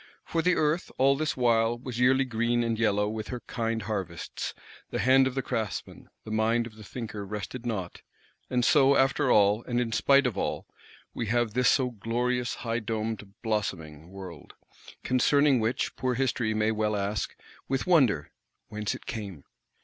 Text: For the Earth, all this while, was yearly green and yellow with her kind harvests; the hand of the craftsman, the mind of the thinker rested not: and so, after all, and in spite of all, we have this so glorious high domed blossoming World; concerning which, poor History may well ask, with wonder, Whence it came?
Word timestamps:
For 0.25 0.41
the 0.41 0.55
Earth, 0.55 0.91
all 0.97 1.15
this 1.15 1.37
while, 1.37 1.77
was 1.77 1.99
yearly 1.99 2.25
green 2.25 2.63
and 2.63 2.79
yellow 2.79 3.07
with 3.07 3.27
her 3.27 3.41
kind 3.41 3.83
harvests; 3.83 4.55
the 4.89 4.97
hand 4.97 5.27
of 5.27 5.35
the 5.35 5.43
craftsman, 5.43 6.09
the 6.23 6.31
mind 6.31 6.65
of 6.65 6.75
the 6.75 6.83
thinker 6.83 7.23
rested 7.23 7.67
not: 7.67 8.01
and 8.49 8.65
so, 8.65 8.95
after 8.97 9.29
all, 9.29 9.63
and 9.65 9.79
in 9.79 9.91
spite 9.91 10.25
of 10.25 10.35
all, 10.39 10.65
we 11.13 11.27
have 11.27 11.53
this 11.53 11.69
so 11.69 11.91
glorious 11.91 12.55
high 12.65 12.79
domed 12.79 13.31
blossoming 13.43 14.09
World; 14.09 14.55
concerning 15.03 15.59
which, 15.59 15.95
poor 15.95 16.15
History 16.15 16.55
may 16.55 16.71
well 16.71 16.95
ask, 16.95 17.35
with 17.67 17.85
wonder, 17.85 18.31
Whence 18.69 18.95
it 18.95 19.05
came? 19.05 19.43